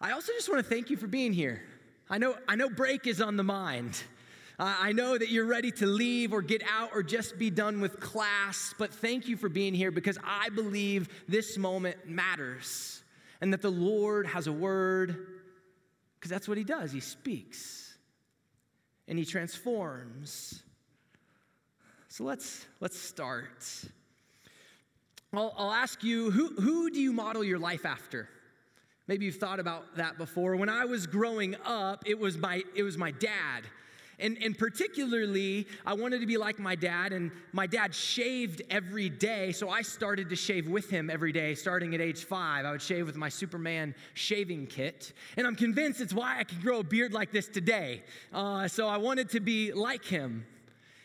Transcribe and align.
I 0.00 0.12
also 0.12 0.32
just 0.32 0.48
want 0.48 0.64
to 0.64 0.68
thank 0.68 0.90
you 0.90 0.96
for 0.96 1.06
being 1.06 1.32
here. 1.32 1.62
I 2.08 2.18
know, 2.18 2.36
I 2.46 2.56
know 2.56 2.70
break 2.70 3.06
is 3.06 3.20
on 3.20 3.36
the 3.36 3.42
mind. 3.42 4.02
I 4.60 4.90
know 4.90 5.16
that 5.16 5.28
you're 5.28 5.46
ready 5.46 5.70
to 5.72 5.86
leave 5.86 6.32
or 6.32 6.42
get 6.42 6.62
out 6.68 6.90
or 6.92 7.04
just 7.04 7.38
be 7.38 7.48
done 7.48 7.80
with 7.80 8.00
class, 8.00 8.74
but 8.76 8.92
thank 8.92 9.28
you 9.28 9.36
for 9.36 9.48
being 9.48 9.72
here 9.72 9.92
because 9.92 10.18
I 10.24 10.48
believe 10.48 11.08
this 11.28 11.56
moment 11.56 12.08
matters 12.08 13.02
and 13.40 13.52
that 13.52 13.62
the 13.62 13.70
Lord 13.70 14.26
has 14.26 14.48
a 14.48 14.52
word 14.52 15.26
because 16.18 16.30
that's 16.30 16.48
what 16.48 16.58
He 16.58 16.64
does. 16.64 16.90
He 16.90 16.98
speaks 16.98 17.96
and 19.06 19.16
He 19.16 19.24
transforms. 19.24 20.60
So 22.08 22.24
let's, 22.24 22.66
let's 22.80 22.98
start. 22.98 23.64
I'll, 25.32 25.54
I'll 25.56 25.72
ask 25.72 26.02
you 26.02 26.32
who, 26.32 26.48
who 26.60 26.90
do 26.90 27.00
you 27.00 27.12
model 27.12 27.44
your 27.44 27.60
life 27.60 27.86
after? 27.86 28.28
Maybe 29.08 29.24
you've 29.24 29.36
thought 29.36 29.58
about 29.58 29.96
that 29.96 30.18
before. 30.18 30.54
When 30.56 30.68
I 30.68 30.84
was 30.84 31.06
growing 31.06 31.56
up, 31.64 32.04
it 32.06 32.18
was 32.18 32.36
my, 32.36 32.62
it 32.76 32.82
was 32.82 32.98
my 32.98 33.10
dad. 33.10 33.64
And, 34.20 34.36
and 34.42 34.58
particularly, 34.58 35.66
I 35.86 35.94
wanted 35.94 36.20
to 36.20 36.26
be 36.26 36.36
like 36.36 36.58
my 36.58 36.74
dad, 36.74 37.12
and 37.12 37.30
my 37.52 37.68
dad 37.68 37.94
shaved 37.94 38.62
every 38.68 39.08
day, 39.08 39.52
so 39.52 39.70
I 39.70 39.82
started 39.82 40.28
to 40.30 40.36
shave 40.36 40.68
with 40.68 40.90
him 40.90 41.08
every 41.08 41.30
day, 41.30 41.54
starting 41.54 41.94
at 41.94 42.00
age 42.00 42.24
five. 42.24 42.66
I 42.66 42.72
would 42.72 42.82
shave 42.82 43.06
with 43.06 43.16
my 43.16 43.28
Superman 43.28 43.94
shaving 44.14 44.66
kit, 44.66 45.12
and 45.36 45.46
I'm 45.46 45.54
convinced 45.54 46.00
it's 46.00 46.12
why 46.12 46.40
I 46.40 46.44
can 46.44 46.60
grow 46.60 46.80
a 46.80 46.84
beard 46.84 47.12
like 47.12 47.30
this 47.30 47.46
today. 47.46 48.02
Uh, 48.32 48.66
so 48.66 48.88
I 48.88 48.96
wanted 48.96 49.30
to 49.30 49.40
be 49.40 49.72
like 49.72 50.04
him. 50.04 50.44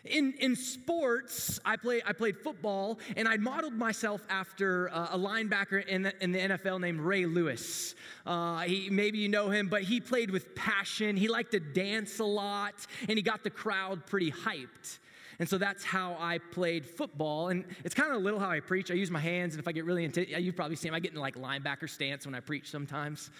In, 0.05 0.33
in 0.39 0.57
sports, 0.57 1.61
I, 1.63 1.77
play, 1.77 2.01
I 2.05 2.11
played 2.11 2.37
football, 2.37 2.99
and 3.15 3.25
I 3.25 3.37
modeled 3.37 3.73
myself 3.73 4.21
after 4.29 4.89
uh, 4.89 5.09
a 5.11 5.17
linebacker 5.17 5.85
in 5.85 6.03
the, 6.03 6.23
in 6.23 6.33
the 6.33 6.39
NFL 6.39 6.81
named 6.81 6.99
Ray 6.99 7.25
Lewis. 7.25 7.95
Uh, 8.25 8.59
he, 8.61 8.89
maybe 8.89 9.19
you 9.19 9.29
know 9.29 9.49
him, 9.49 9.69
but 9.69 9.83
he 9.83 10.01
played 10.01 10.29
with 10.29 10.55
passion. 10.55 11.15
He 11.15 11.29
liked 11.29 11.51
to 11.51 11.61
dance 11.61 12.19
a 12.19 12.25
lot, 12.25 12.73
and 13.07 13.17
he 13.17 13.21
got 13.21 13.45
the 13.45 13.49
crowd 13.49 14.05
pretty 14.05 14.29
hyped. 14.29 14.99
And 15.39 15.47
so 15.47 15.57
that's 15.57 15.85
how 15.85 16.17
I 16.19 16.37
played 16.37 16.85
football. 16.85 17.47
And 17.47 17.63
it's 17.85 17.95
kind 17.95 18.11
of 18.11 18.17
a 18.17 18.19
little 18.19 18.39
how 18.39 18.49
I 18.49 18.59
preach. 18.59 18.91
I 18.91 18.95
use 18.95 19.09
my 19.09 19.19
hands, 19.19 19.53
and 19.53 19.61
if 19.61 19.69
I 19.69 19.71
get 19.71 19.85
really 19.85 20.03
into 20.03 20.27
you've 20.39 20.55
probably 20.55 20.75
seen 20.75 20.93
I 20.93 20.99
get 20.99 21.13
in 21.13 21.19
like 21.19 21.35
linebacker 21.35 21.89
stance 21.89 22.25
when 22.25 22.35
I 22.35 22.41
preach 22.41 22.69
sometimes. 22.69 23.31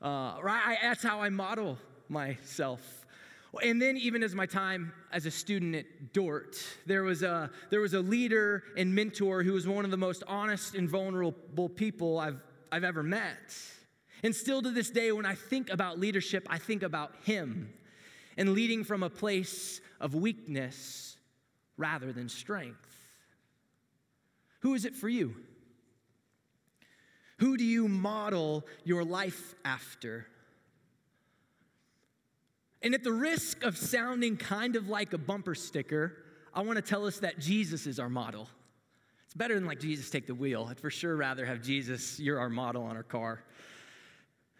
Uh, 0.00 0.36
right? 0.42 0.62
I, 0.64 0.78
that's 0.80 1.02
how 1.02 1.20
I 1.20 1.28
model 1.28 1.76
myself. 2.08 3.03
And 3.62 3.80
then, 3.80 3.96
even 3.96 4.22
as 4.22 4.34
my 4.34 4.46
time 4.46 4.92
as 5.12 5.26
a 5.26 5.30
student 5.30 5.74
at 5.74 6.12
Dordt, 6.12 6.56
there 6.86 7.02
was 7.02 7.22
a, 7.22 7.50
there 7.70 7.80
was 7.80 7.94
a 7.94 8.00
leader 8.00 8.62
and 8.76 8.94
mentor 8.94 9.42
who 9.42 9.52
was 9.52 9.66
one 9.66 9.84
of 9.84 9.90
the 9.90 9.96
most 9.96 10.22
honest 10.26 10.74
and 10.74 10.88
vulnerable 10.88 11.68
people 11.68 12.18
I've, 12.18 12.40
I've 12.72 12.84
ever 12.84 13.02
met. 13.02 13.54
And 14.22 14.34
still 14.34 14.62
to 14.62 14.70
this 14.70 14.90
day, 14.90 15.12
when 15.12 15.26
I 15.26 15.34
think 15.34 15.70
about 15.70 15.98
leadership, 15.98 16.46
I 16.48 16.58
think 16.58 16.82
about 16.82 17.12
him 17.24 17.72
and 18.36 18.54
leading 18.54 18.82
from 18.84 19.02
a 19.02 19.10
place 19.10 19.80
of 20.00 20.14
weakness 20.14 21.16
rather 21.76 22.12
than 22.12 22.28
strength. 22.28 22.88
Who 24.60 24.74
is 24.74 24.84
it 24.84 24.94
for 24.96 25.08
you? 25.08 25.36
Who 27.38 27.56
do 27.56 27.64
you 27.64 27.88
model 27.88 28.64
your 28.84 29.04
life 29.04 29.54
after? 29.64 30.26
And 32.84 32.94
at 32.94 33.02
the 33.02 33.12
risk 33.12 33.64
of 33.64 33.78
sounding 33.78 34.36
kind 34.36 34.76
of 34.76 34.90
like 34.90 35.14
a 35.14 35.18
bumper 35.18 35.54
sticker, 35.54 36.18
I 36.52 36.60
want 36.60 36.76
to 36.76 36.82
tell 36.82 37.06
us 37.06 37.18
that 37.20 37.38
Jesus 37.38 37.86
is 37.86 37.98
our 37.98 38.10
model. 38.10 38.46
It's 39.24 39.34
better 39.34 39.54
than 39.54 39.64
like 39.66 39.80
Jesus 39.80 40.10
take 40.10 40.26
the 40.26 40.34
wheel. 40.34 40.68
I'd 40.70 40.78
for 40.78 40.90
sure 40.90 41.16
rather 41.16 41.46
have 41.46 41.62
Jesus, 41.62 42.20
you're 42.20 42.38
our 42.38 42.50
model 42.50 42.84
on 42.84 42.94
our 42.94 43.02
car. 43.02 43.42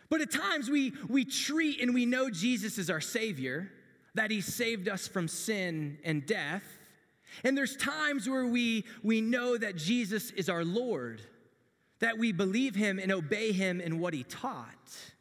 But 0.08 0.22
at 0.22 0.30
times 0.30 0.70
we, 0.70 0.94
we 1.06 1.26
treat 1.26 1.82
and 1.82 1.92
we 1.92 2.06
know 2.06 2.30
Jesus 2.30 2.78
is 2.78 2.88
our 2.88 3.00
Savior, 3.00 3.70
that 4.14 4.30
He 4.30 4.40
saved 4.40 4.88
us 4.88 5.06
from 5.06 5.28
sin 5.28 5.98
and 6.02 6.24
death. 6.24 6.64
And 7.44 7.58
there's 7.58 7.76
times 7.76 8.26
where 8.26 8.46
we, 8.46 8.86
we 9.02 9.20
know 9.20 9.58
that 9.58 9.76
Jesus 9.76 10.30
is 10.30 10.48
our 10.48 10.64
Lord, 10.64 11.20
that 11.98 12.16
we 12.16 12.32
believe 12.32 12.74
Him 12.74 12.98
and 12.98 13.12
obey 13.12 13.52
Him 13.52 13.82
in 13.82 13.98
what 13.98 14.14
He 14.14 14.22
taught. 14.22 15.13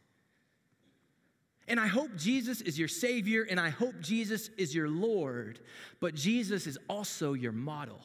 And 1.67 1.79
I 1.79 1.87
hope 1.87 2.15
Jesus 2.17 2.61
is 2.61 2.77
your 2.77 2.87
Savior 2.87 3.45
and 3.49 3.59
I 3.59 3.69
hope 3.69 3.99
Jesus 4.01 4.49
is 4.57 4.75
your 4.75 4.89
Lord, 4.89 5.59
but 5.99 6.13
Jesus 6.13 6.67
is 6.67 6.77
also 6.89 7.33
your 7.33 7.53
model. 7.53 8.01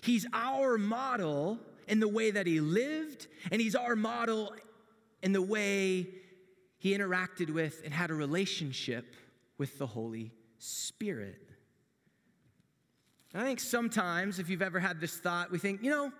He's 0.00 0.26
our 0.32 0.78
model 0.78 1.58
in 1.86 2.00
the 2.00 2.08
way 2.08 2.30
that 2.30 2.46
He 2.46 2.60
lived, 2.60 3.26
and 3.50 3.60
He's 3.60 3.74
our 3.74 3.94
model 3.94 4.54
in 5.22 5.32
the 5.32 5.42
way 5.42 6.08
He 6.78 6.96
interacted 6.96 7.50
with 7.50 7.82
and 7.84 7.92
had 7.92 8.10
a 8.10 8.14
relationship 8.14 9.14
with 9.58 9.78
the 9.78 9.86
Holy 9.86 10.32
Spirit. 10.58 11.40
I 13.34 13.44
think 13.44 13.60
sometimes, 13.60 14.38
if 14.38 14.48
you've 14.48 14.62
ever 14.62 14.80
had 14.80 15.00
this 15.00 15.16
thought, 15.16 15.50
we 15.50 15.58
think, 15.58 15.82
you 15.82 15.90
know, 15.90 16.12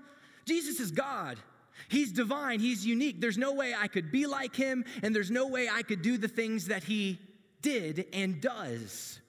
Jesus 0.45 0.81
is 0.81 0.91
God. 0.91 1.39
He's 1.89 2.13
divine, 2.13 2.61
He's 2.61 2.87
unique. 2.87 3.21
There's 3.21 3.39
no 3.39 3.53
way 3.53 3.75
I 3.77 3.89
could 3.89 4.11
be 4.11 4.27
like 4.27 4.55
Him, 4.55 4.85
and 5.03 5.15
there's 5.15 5.31
no 5.31 5.47
way 5.47 5.69
I 5.69 5.83
could 5.83 6.03
do 6.03 6.19
the 6.19 6.29
things 6.29 6.67
that 6.67 6.85
He 6.85 7.19
did 7.61 8.07
and 8.13 8.41
does. 8.41 9.21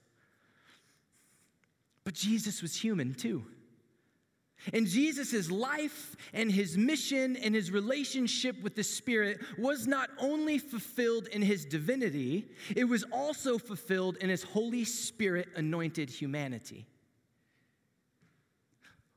But 2.03 2.13
Jesus 2.13 2.61
was 2.61 2.75
human 2.75 3.13
too. 3.13 3.45
And 4.71 4.87
Jesus' 4.87 5.51
life 5.51 6.15
and 6.31 6.49
his 6.49 6.77
mission 6.77 7.35
and 7.35 7.53
his 7.53 7.69
relationship 7.69 8.61
with 8.63 8.75
the 8.75 8.83
Spirit 8.83 9.41
was 9.57 9.87
not 9.87 10.09
only 10.19 10.57
fulfilled 10.57 11.27
in 11.27 11.41
his 11.41 11.65
divinity, 11.65 12.47
it 12.73 12.85
was 12.85 13.03
also 13.11 13.57
fulfilled 13.57 14.15
in 14.17 14.29
his 14.29 14.43
Holy 14.43 14.85
Spirit 14.85 15.49
anointed 15.57 16.09
humanity. 16.09 16.85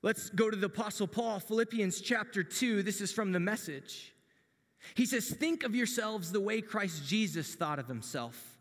Let's 0.03 0.29
go 0.31 0.51
to 0.51 0.57
the 0.57 0.67
Apostle 0.67 1.07
Paul, 1.07 1.41
Philippians 1.41 2.01
chapter 2.01 2.43
2. 2.43 2.83
This 2.83 3.01
is 3.01 3.13
from 3.13 3.33
the 3.33 3.41
message. 3.41 4.13
He 4.95 5.07
says, 5.07 5.29
Think 5.29 5.65
of 5.65 5.75
yourselves 5.75 6.31
the 6.31 6.41
way 6.41 6.61
Christ 6.61 7.07
Jesus 7.07 7.55
thought 7.55 7.79
of 7.79 7.89
himself, 7.89 8.59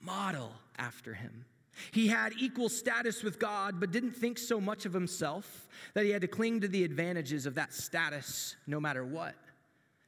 model 0.00 0.52
after 0.76 1.14
him. 1.14 1.44
He 1.92 2.08
had 2.08 2.32
equal 2.38 2.68
status 2.68 3.22
with 3.22 3.38
God, 3.38 3.78
but 3.78 3.92
didn't 3.92 4.16
think 4.16 4.36
so 4.36 4.60
much 4.60 4.84
of 4.84 4.92
himself 4.92 5.68
that 5.94 6.04
he 6.04 6.10
had 6.10 6.22
to 6.22 6.28
cling 6.28 6.60
to 6.62 6.68
the 6.68 6.82
advantages 6.82 7.46
of 7.46 7.54
that 7.54 7.72
status 7.72 8.56
no 8.66 8.80
matter 8.80 9.04
what. 9.04 9.36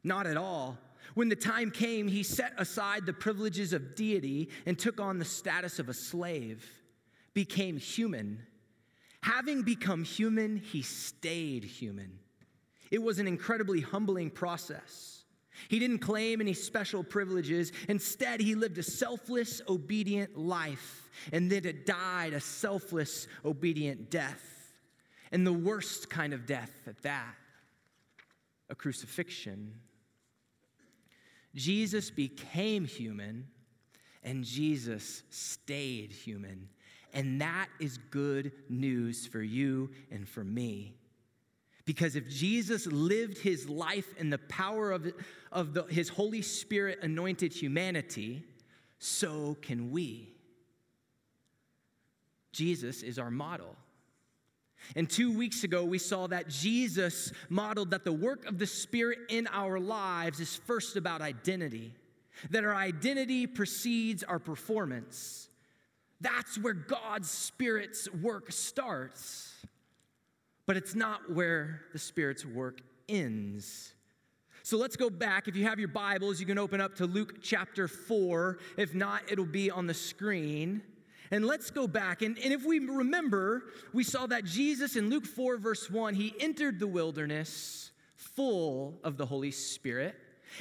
Not 0.03 0.27
at 0.27 0.37
all. 0.37 0.79
When 1.15 1.29
the 1.29 1.37
time 1.37 1.71
came, 1.71 2.09
he 2.09 2.25
set 2.25 2.55
aside 2.59 3.07
the 3.07 3.13
privileges 3.13 3.73
of 3.73 3.95
deity 3.95 4.51
and 4.67 4.77
took 4.77 5.01
on 5.01 5.19
the 5.19 5.25
status 5.25 5.79
of 5.79 5.89
a 5.89 5.95
slave, 5.95 6.69
became 7.35 7.77
human 7.77 8.41
Having 9.23 9.63
become 9.63 10.05
human, 10.05 10.57
he 10.57 10.83
stayed 10.83 11.65
human. 11.65 12.19
It 12.91 13.03
was 13.03 13.19
an 13.19 13.29
incredibly 13.29 13.81
humbling 13.81 14.31
process. 14.31 15.25
He 15.69 15.79
didn't 15.79 15.99
claim 15.99 16.41
any 16.41 16.55
special 16.55 17.05
privileges. 17.05 17.73
Instead, 17.89 18.41
he 18.41 18.55
lived 18.55 18.79
a 18.79 18.83
selfless, 18.83 19.61
obedient 19.69 20.37
life 20.37 21.11
and 21.33 21.51
then 21.51 21.65
it 21.65 21.87
died 21.87 22.33
a 22.33 22.41
selfless, 22.41 23.27
obedient 23.45 24.11
death. 24.11 24.73
And 25.33 25.47
the 25.47 25.53
worst 25.53 26.11
kind 26.11 26.33
of 26.33 26.47
death 26.47 26.73
at 26.87 27.03
that 27.03 27.35
a 28.69 28.75
crucifixion. 28.75 29.75
Jesus 31.57 32.09
became 32.09 32.85
human 32.85 33.49
and 34.23 34.45
Jesus 34.45 35.25
stayed 35.31 36.13
human 36.13 36.69
and 37.13 37.41
that 37.41 37.69
is 37.79 37.99
good 38.11 38.53
news 38.69 39.27
for 39.27 39.43
you 39.43 39.91
and 40.11 40.29
for 40.29 40.45
me. 40.45 40.95
Because 41.85 42.15
if 42.15 42.29
Jesus 42.29 42.87
lived 42.87 43.39
his 43.39 43.69
life 43.69 44.15
in 44.17 44.31
the 44.31 44.39
power 44.39 44.93
of, 44.93 45.13
of 45.51 45.75
the, 45.75 45.83
his 45.85 46.09
Holy 46.09 46.43
Spirit 46.43 47.01
anointed 47.03 47.53
humanity, 47.53 48.45
so 48.99 49.57
can 49.61 49.91
we. 49.91 50.33
Jesus 52.53 53.03
is 53.03 53.19
our 53.19 53.31
model. 53.31 53.77
And 54.97 55.09
two 55.09 55.37
weeks 55.37 55.65
ago, 55.65 55.85
we 55.85 55.99
saw 55.99 56.27
that 56.29 56.49
Jesus 56.49 57.33
modeled 57.49 57.91
that 57.91 58.05
the 58.05 58.13
work 58.13 58.47
of 58.47 58.59
the 58.59 58.67
Spirit 58.67 59.19
in 59.29 59.47
our 59.49 59.79
lives 59.79 60.41
is 60.41 60.57
first 60.57 60.97
about 60.97 61.21
identity, 61.21 61.93
that 62.51 62.65
our 62.65 62.75
identity 62.75 63.47
precedes 63.47 64.23
our 64.23 64.39
performance. 64.39 65.50
That's 66.21 66.59
where 66.59 66.75
God's 66.75 67.31
Spirit's 67.31 68.13
work 68.13 68.53
starts. 68.53 69.55
But 70.67 70.77
it's 70.77 70.95
not 70.95 71.33
where 71.33 71.83
the 71.93 71.99
Spirit's 71.99 72.45
work 72.45 72.81
ends. 73.09 73.95
So 74.63 74.77
let's 74.77 74.97
go 74.97 75.09
back. 75.09 75.49
If 75.49 75.57
you 75.57 75.65
have 75.65 75.79
your 75.79 75.89
Bibles, 75.89 76.39
you 76.39 76.47
can 76.47 76.59
open 76.59 76.81
up 76.81 76.97
to 76.97 77.07
Luke 77.07 77.43
chapter 77.43 77.89
4. 77.89 78.59
If 78.77 78.95
not, 78.95 79.23
it'll 79.31 79.47
be 79.47 79.71
on 79.71 79.87
the 79.87 79.95
screen. 79.95 80.83
And 81.31 81.47
let's 81.47 81.71
go 81.71 81.87
back. 81.87 82.23
And, 82.23 82.39
and 82.39 82.53
if 82.53 82.65
we 82.65 82.79
remember, 82.81 83.65
we 83.93 84.05
saw 84.05 84.27
that 84.27 84.45
Jesus 84.45 84.97
in 84.97 85.09
Luke 85.09 85.25
4, 85.27 85.57
verse 85.57 85.91
1, 85.91 86.15
he 86.15 86.35
entered 86.39 86.79
the 86.79 86.87
wilderness 86.87 87.91
full 88.15 88.99
of 89.03 89.17
the 89.17 89.27
Holy 89.27 89.51
Spirit. 89.51 90.15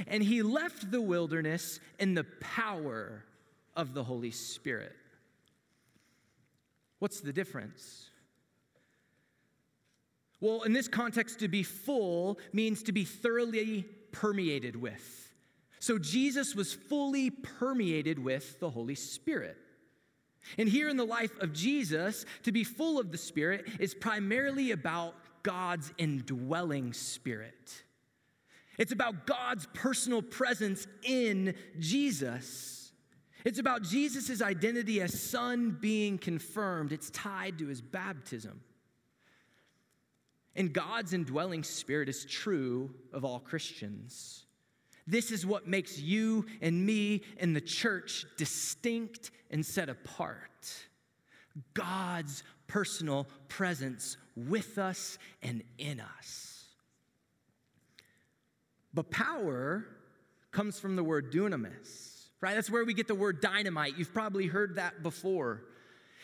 and 0.08 0.24
he 0.24 0.42
left 0.44 0.92
the 0.92 1.02
wilderness 1.02 1.80
in 2.00 2.14
the 2.14 2.24
power 2.40 3.26
of 3.76 3.94
the 3.94 4.04
Holy 4.04 4.32
Spirit. 4.32 4.96
What's 7.00 7.22
the 7.22 7.34
difference? 7.34 8.10
Well, 10.42 10.64
in 10.64 10.74
this 10.74 10.88
context, 10.88 11.40
to 11.40 11.48
be 11.48 11.64
full 11.64 12.40
means 12.54 12.84
to 12.84 12.92
be 12.92 13.04
thoroughly 13.04 13.86
permeated 14.12 14.76
with. 14.76 15.34
So 15.80 15.98
Jesus 15.98 16.56
was 16.56 16.74
fully 16.74 17.30
permeated 17.30 18.20
with 18.20 18.60
the 18.60 18.70
Holy 18.70 18.96
Spirit. 18.96 19.58
And 20.58 20.68
here 20.68 20.90
in 20.90 20.98
the 20.98 21.06
life 21.06 21.38
of 21.42 21.54
Jesus, 21.54 22.26
to 22.44 22.52
be 22.52 22.64
full 22.64 23.00
of 23.00 23.12
the 23.12 23.18
Spirit 23.18 23.68
is 23.80 23.94
primarily 23.94 24.72
about 24.72 25.16
God's 25.44 25.92
indwelling 25.98 26.94
Spirit. 26.94 27.84
It's 28.78 28.94
about 28.94 29.26
God's 29.26 29.68
personal 29.74 30.22
presence 30.22 30.88
in 31.04 31.54
Jesus. 31.80 32.79
It's 33.46 33.60
about 33.60 33.84
Jesus' 33.84 34.42
identity 34.42 35.02
as 35.02 35.22
Son 35.22 35.78
being 35.80 36.18
confirmed. 36.18 36.92
It's 36.92 37.10
tied 37.10 37.60
to 37.60 37.68
his 37.68 37.82
baptism. 37.82 38.62
And 40.56 40.74
God's 40.74 41.14
indwelling 41.14 41.64
spirit 41.64 42.10
is 42.10 42.26
true 42.26 42.94
of 43.14 43.24
all 43.24 43.40
Christians. 43.40 44.46
This 45.08 45.32
is 45.32 45.46
what 45.46 45.68
makes 45.68 45.98
you 45.98 46.46
and 46.62 46.86
me 46.86 47.24
and 47.40 47.56
the 47.56 47.62
church 47.62 48.26
distinct 48.38 49.32
and 49.50 49.66
set 49.66 49.90
apart. 49.90 50.74
God's 51.74 52.44
personal 52.68 53.28
presence 53.48 54.18
with 54.36 54.78
us 54.78 55.18
and 55.42 55.64
in 55.78 56.00
us. 56.00 56.66
But 58.94 59.10
power 59.12 59.86
comes 60.52 60.80
from 60.80 60.96
the 60.96 61.04
word 61.04 61.32
dunamis, 61.32 62.19
right? 62.42 62.56
That's 62.56 62.70
where 62.70 62.86
we 62.86 62.94
get 62.94 63.08
the 63.08 63.16
word 63.16 63.42
dynamite. 63.42 63.98
You've 63.98 64.14
probably 64.14 64.48
heard 64.48 64.76
that 64.76 65.04
before. 65.04 65.64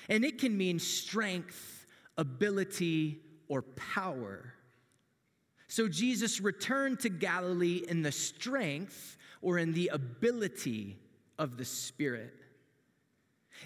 And 0.09 0.23
it 0.23 0.39
can 0.39 0.57
mean 0.57 0.79
strength, 0.79 1.85
ability, 2.17 3.19
or 3.47 3.61
power. 3.61 4.53
So 5.67 5.87
Jesus 5.87 6.39
returned 6.39 6.99
to 7.01 7.09
Galilee 7.09 7.83
in 7.87 8.01
the 8.01 8.11
strength 8.11 9.17
or 9.41 9.57
in 9.57 9.73
the 9.73 9.89
ability 9.93 10.97
of 11.37 11.57
the 11.57 11.65
Spirit. 11.65 12.33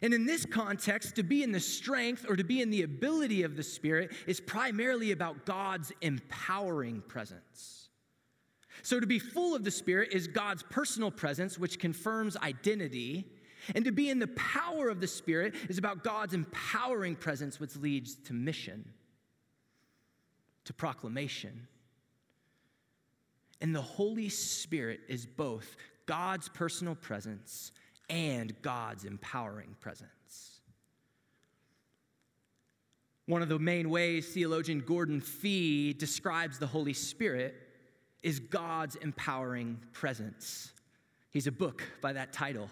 And 0.01 0.13
in 0.13 0.25
this 0.25 0.45
context, 0.45 1.15
to 1.15 1.23
be 1.23 1.43
in 1.43 1.51
the 1.51 1.59
strength 1.59 2.25
or 2.29 2.35
to 2.35 2.43
be 2.43 2.61
in 2.61 2.69
the 2.69 2.83
ability 2.83 3.43
of 3.43 3.57
the 3.57 3.63
Spirit 3.63 4.11
is 4.27 4.39
primarily 4.39 5.11
about 5.11 5.45
God's 5.45 5.91
empowering 6.01 7.01
presence. 7.07 7.88
So 8.81 8.99
to 8.99 9.07
be 9.07 9.19
full 9.19 9.55
of 9.55 9.63
the 9.63 9.71
Spirit 9.71 10.13
is 10.13 10.27
God's 10.27 10.63
personal 10.63 11.11
presence, 11.11 11.57
which 11.57 11.79
confirms 11.79 12.37
identity. 12.37 13.25
And 13.75 13.85
to 13.85 13.91
be 13.91 14.09
in 14.09 14.19
the 14.19 14.27
power 14.27 14.89
of 14.89 15.01
the 15.01 15.07
Spirit 15.07 15.55
is 15.67 15.77
about 15.77 16.03
God's 16.03 16.33
empowering 16.33 17.15
presence, 17.15 17.59
which 17.59 17.75
leads 17.75 18.15
to 18.25 18.33
mission, 18.33 18.87
to 20.65 20.73
proclamation. 20.73 21.67
And 23.61 23.75
the 23.75 23.81
Holy 23.81 24.29
Spirit 24.29 25.01
is 25.09 25.25
both 25.25 25.75
God's 26.05 26.47
personal 26.49 26.95
presence 26.95 27.71
and 28.09 28.59
God's 28.61 29.03
empowering 29.05 29.75
presence. 29.79 30.61
One 33.25 33.43
of 33.43 33.49
the 33.49 33.59
main 33.59 33.91
ways 33.91 34.27
theologian 34.29 34.79
Gordon 34.79 35.21
Fee 35.21 35.93
describes 35.93 36.57
the 36.57 36.65
Holy 36.65 36.93
Spirit 36.93 37.53
is 38.23 38.39
God's 38.39 38.95
empowering 38.97 39.79
presence. 39.93 40.71
He's 41.31 41.47
a 41.47 41.51
book 41.51 41.83
by 42.01 42.13
that 42.13 42.33
title. 42.33 42.69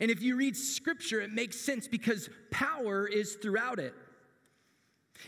And 0.00 0.10
if 0.10 0.22
you 0.22 0.36
read 0.36 0.56
scripture, 0.56 1.20
it 1.20 1.32
makes 1.32 1.56
sense 1.58 1.88
because 1.88 2.28
power 2.50 3.06
is 3.06 3.34
throughout 3.34 3.78
it. 3.78 3.94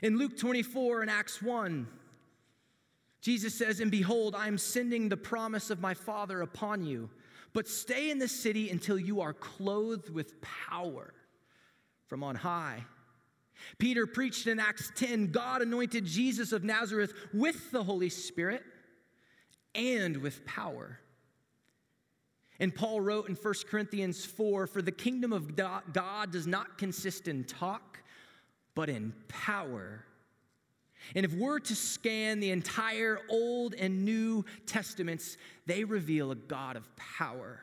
In 0.02 0.18
Luke 0.18 0.36
24 0.36 1.02
and 1.02 1.10
Acts 1.10 1.42
1, 1.42 1.86
Jesus 3.20 3.54
says, 3.54 3.80
And 3.80 3.90
behold, 3.90 4.34
I 4.34 4.46
am 4.46 4.58
sending 4.58 5.08
the 5.08 5.16
promise 5.16 5.70
of 5.70 5.80
my 5.80 5.94
Father 5.94 6.42
upon 6.42 6.84
you 6.84 7.10
but 7.52 7.68
stay 7.68 8.10
in 8.10 8.18
the 8.18 8.28
city 8.28 8.70
until 8.70 8.98
you 8.98 9.20
are 9.20 9.32
clothed 9.32 10.10
with 10.10 10.40
power 10.40 11.12
from 12.06 12.22
on 12.22 12.36
high. 12.36 12.84
Peter 13.78 14.06
preached 14.06 14.46
in 14.46 14.58
Acts 14.58 14.92
10 14.94 15.30
God 15.30 15.62
anointed 15.62 16.04
Jesus 16.04 16.52
of 16.52 16.64
Nazareth 16.64 17.12
with 17.32 17.70
the 17.70 17.84
Holy 17.84 18.08
Spirit 18.08 18.62
and 19.74 20.16
with 20.18 20.44
power. 20.44 20.98
And 22.58 22.74
Paul 22.74 23.00
wrote 23.00 23.28
in 23.28 23.36
1 23.36 23.54
Corinthians 23.68 24.24
4 24.24 24.66
For 24.66 24.82
the 24.82 24.92
kingdom 24.92 25.32
of 25.32 25.56
God 25.56 26.32
does 26.32 26.46
not 26.46 26.78
consist 26.78 27.28
in 27.28 27.44
talk, 27.44 28.00
but 28.74 28.88
in 28.88 29.14
power 29.28 30.04
and 31.14 31.24
if 31.24 31.32
we're 31.32 31.58
to 31.60 31.74
scan 31.74 32.40
the 32.40 32.50
entire 32.50 33.20
Old 33.28 33.74
and 33.74 34.04
New 34.04 34.44
Testaments, 34.66 35.36
they 35.66 35.84
reveal 35.84 36.30
a 36.30 36.36
God 36.36 36.76
of 36.76 36.94
power, 36.96 37.60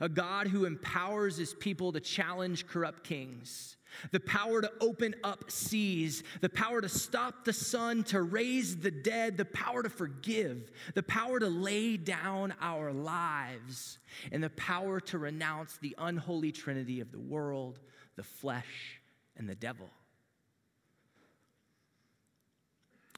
a 0.00 0.08
God 0.08 0.48
who 0.48 0.64
empowers 0.64 1.36
his 1.36 1.54
people 1.54 1.92
to 1.92 2.00
challenge 2.00 2.66
corrupt 2.66 3.04
kings, 3.04 3.76
the 4.10 4.20
power 4.20 4.60
to 4.62 4.70
open 4.80 5.14
up 5.22 5.50
seas, 5.50 6.22
the 6.40 6.48
power 6.48 6.80
to 6.80 6.88
stop 6.88 7.44
the 7.44 7.52
sun, 7.52 8.02
to 8.04 8.22
raise 8.22 8.78
the 8.78 8.90
dead, 8.90 9.36
the 9.36 9.44
power 9.44 9.82
to 9.82 9.90
forgive, 9.90 10.70
the 10.94 11.02
power 11.02 11.38
to 11.38 11.48
lay 11.48 11.96
down 11.96 12.54
our 12.60 12.92
lives, 12.92 13.98
and 14.30 14.42
the 14.42 14.50
power 14.50 15.00
to 15.00 15.18
renounce 15.18 15.78
the 15.78 15.94
unholy 15.98 16.52
trinity 16.52 17.00
of 17.00 17.12
the 17.12 17.20
world, 17.20 17.78
the 18.16 18.22
flesh, 18.22 19.00
and 19.36 19.48
the 19.48 19.54
devil. 19.54 19.88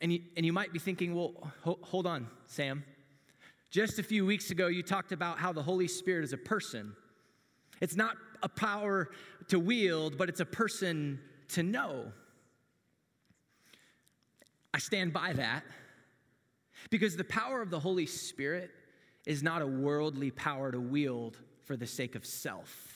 And 0.03 0.13
you, 0.13 0.21
and 0.37 0.45
you 0.45 0.53
might 0.53 0.73
be 0.73 0.79
thinking, 0.79 1.15
well, 1.15 1.53
ho- 1.63 1.79
hold 1.83 2.07
on, 2.07 2.29
Sam. 2.47 2.85
Just 3.71 3.99
a 3.99 4.03
few 4.03 4.27
weeks 4.27 4.51
ago, 4.51 4.67
you 4.67 4.83
talked 4.83 5.13
about 5.13 5.39
how 5.39 5.53
the 5.53 5.63
Holy 5.63 5.89
Spirit 5.89 6.25
is 6.25 6.33
a 6.33 6.37
person. 6.37 6.95
It's 7.81 7.97
not 7.97 8.17
a 8.45 8.49
power 8.49 9.09
to 9.49 9.59
wield, 9.59 10.17
but 10.17 10.29
it's 10.29 10.41
a 10.41 10.47
person 10.47 11.19
to 11.49 11.65
know. 11.65 12.13
I 14.73 14.79
stand 14.79 15.13
by 15.13 15.33
that 15.33 15.65
because 16.91 17.17
the 17.17 17.25
power 17.25 17.63
of 17.63 17.71
the 17.71 17.81
Holy 17.81 18.07
Spirit 18.07 18.71
is 19.27 19.43
not 19.43 19.63
a 19.63 19.67
worldly 19.67 20.31
power 20.31 20.71
to 20.71 20.81
wield 20.81 21.39
for 21.63 21.77
the 21.77 21.87
sake 21.87 22.15
of 22.15 22.27
self. 22.27 22.91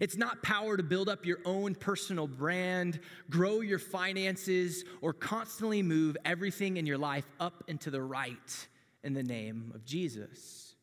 It's 0.00 0.16
not 0.16 0.42
power 0.42 0.76
to 0.76 0.82
build 0.82 1.08
up 1.08 1.26
your 1.26 1.38
own 1.44 1.74
personal 1.74 2.26
brand, 2.26 3.00
grow 3.28 3.60
your 3.60 3.78
finances, 3.78 4.84
or 5.00 5.12
constantly 5.12 5.82
move 5.82 6.16
everything 6.24 6.76
in 6.76 6.86
your 6.86 6.98
life 6.98 7.26
up 7.38 7.64
and 7.68 7.80
to 7.82 7.90
the 7.90 8.02
right 8.02 8.68
in 9.02 9.14
the 9.14 9.22
name 9.22 9.72
of 9.74 9.84
Jesus. 9.84 10.74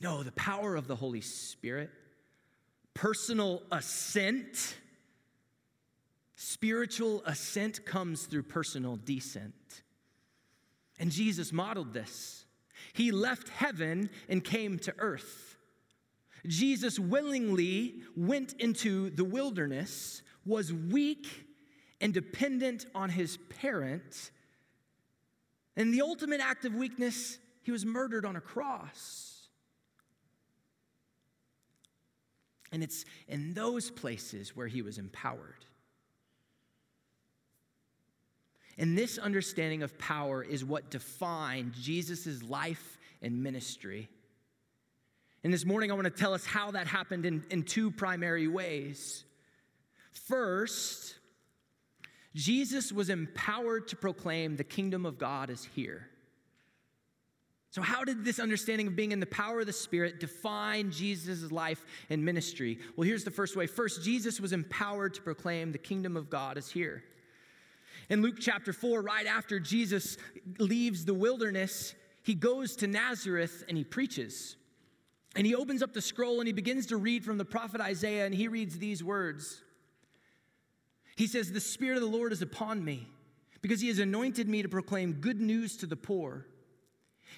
No, 0.00 0.22
the 0.22 0.32
power 0.32 0.76
of 0.76 0.86
the 0.86 0.96
Holy 0.96 1.22
Spirit, 1.22 1.90
personal 2.94 3.62
ascent, 3.70 4.76
spiritual 6.36 7.22
ascent 7.26 7.84
comes 7.84 8.24
through 8.26 8.44
personal 8.44 8.96
descent. 8.96 9.82
And 10.98 11.10
Jesus 11.10 11.52
modeled 11.52 11.92
this. 11.92 12.44
He 12.92 13.10
left 13.10 13.48
heaven 13.48 14.10
and 14.28 14.42
came 14.42 14.78
to 14.80 14.94
earth. 14.98 15.56
Jesus 16.46 16.98
willingly 16.98 18.02
went 18.16 18.52
into 18.54 19.10
the 19.10 19.24
wilderness, 19.24 20.22
was 20.44 20.72
weak 20.72 21.26
and 22.00 22.12
dependent 22.12 22.86
on 22.94 23.10
his 23.10 23.38
parent. 23.60 24.30
And 25.76 25.92
the 25.92 26.02
ultimate 26.02 26.40
act 26.40 26.64
of 26.64 26.74
weakness, 26.74 27.38
he 27.62 27.72
was 27.72 27.84
murdered 27.84 28.24
on 28.24 28.36
a 28.36 28.40
cross. 28.40 29.33
And 32.74 32.82
it's 32.82 33.04
in 33.28 33.54
those 33.54 33.88
places 33.88 34.56
where 34.56 34.66
he 34.66 34.82
was 34.82 34.98
empowered. 34.98 35.64
And 38.76 38.98
this 38.98 39.16
understanding 39.16 39.84
of 39.84 39.96
power 39.96 40.42
is 40.42 40.64
what 40.64 40.90
defined 40.90 41.72
Jesus' 41.74 42.42
life 42.42 42.98
and 43.22 43.44
ministry. 43.44 44.08
And 45.44 45.52
this 45.52 45.64
morning, 45.64 45.92
I 45.92 45.94
want 45.94 46.06
to 46.06 46.10
tell 46.10 46.34
us 46.34 46.44
how 46.44 46.72
that 46.72 46.88
happened 46.88 47.24
in, 47.24 47.44
in 47.48 47.62
two 47.62 47.92
primary 47.92 48.48
ways. 48.48 49.22
First, 50.10 51.14
Jesus 52.34 52.90
was 52.90 53.08
empowered 53.08 53.86
to 53.86 53.96
proclaim 53.96 54.56
the 54.56 54.64
kingdom 54.64 55.06
of 55.06 55.16
God 55.16 55.48
is 55.48 55.68
here. 55.76 56.08
So, 57.74 57.82
how 57.82 58.04
did 58.04 58.24
this 58.24 58.38
understanding 58.38 58.86
of 58.86 58.94
being 58.94 59.10
in 59.10 59.18
the 59.18 59.26
power 59.26 59.58
of 59.58 59.66
the 59.66 59.72
Spirit 59.72 60.20
define 60.20 60.92
Jesus' 60.92 61.50
life 61.50 61.84
and 62.08 62.24
ministry? 62.24 62.78
Well, 62.94 63.04
here's 63.04 63.24
the 63.24 63.32
first 63.32 63.56
way. 63.56 63.66
First, 63.66 64.04
Jesus 64.04 64.40
was 64.40 64.52
empowered 64.52 65.14
to 65.14 65.22
proclaim 65.22 65.72
the 65.72 65.78
kingdom 65.78 66.16
of 66.16 66.30
God 66.30 66.56
is 66.56 66.70
here. 66.70 67.02
In 68.08 68.22
Luke 68.22 68.36
chapter 68.38 68.72
4, 68.72 69.02
right 69.02 69.26
after 69.26 69.58
Jesus 69.58 70.18
leaves 70.60 71.04
the 71.04 71.14
wilderness, 71.14 71.96
he 72.22 72.34
goes 72.34 72.76
to 72.76 72.86
Nazareth 72.86 73.64
and 73.68 73.76
he 73.76 73.82
preaches. 73.82 74.54
And 75.34 75.44
he 75.44 75.56
opens 75.56 75.82
up 75.82 75.92
the 75.92 76.00
scroll 76.00 76.38
and 76.38 76.46
he 76.46 76.52
begins 76.52 76.86
to 76.86 76.96
read 76.96 77.24
from 77.24 77.38
the 77.38 77.44
prophet 77.44 77.80
Isaiah, 77.80 78.24
and 78.24 78.32
he 78.32 78.46
reads 78.46 78.78
these 78.78 79.02
words. 79.02 79.62
He 81.16 81.26
says, 81.26 81.50
The 81.50 81.58
Spirit 81.58 81.96
of 81.96 82.02
the 82.08 82.16
Lord 82.16 82.30
is 82.30 82.40
upon 82.40 82.84
me, 82.84 83.08
because 83.62 83.80
he 83.80 83.88
has 83.88 83.98
anointed 83.98 84.48
me 84.48 84.62
to 84.62 84.68
proclaim 84.68 85.14
good 85.14 85.40
news 85.40 85.76
to 85.78 85.86
the 85.86 85.96
poor. 85.96 86.46